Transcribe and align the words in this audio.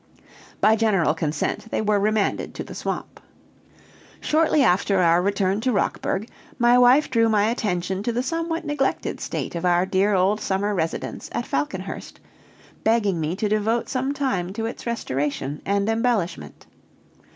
By 0.61 0.75
general 0.75 1.13
consent 1.13 1.69
they 1.69 1.79
were 1.79 1.99
remanded 1.99 2.55
to 2.55 2.63
the 2.63 2.73
swamp. 2.73 3.19
Shortly 4.19 4.63
after 4.63 4.97
our 4.97 5.21
return 5.21 5.61
to 5.61 5.71
Rockburg, 5.71 6.27
my 6.57 6.75
wife 6.75 7.11
drew 7.11 7.29
my 7.29 7.51
attention 7.51 8.01
to 8.01 8.11
the 8.11 8.23
somewhat 8.23 8.65
neglected 8.65 9.21
state 9.21 9.53
of 9.53 9.63
our 9.63 9.85
dear 9.85 10.15
old 10.15 10.41
summer 10.41 10.73
residence 10.73 11.29
at 11.33 11.45
Falconhurst, 11.45 12.19
begging 12.83 13.19
me 13.19 13.35
to 13.35 13.47
devote 13.47 13.89
some 13.89 14.11
time 14.11 14.53
to 14.53 14.65
its 14.65 14.87
restoration 14.87 15.61
and 15.67 15.87
embellishment. 15.87 16.65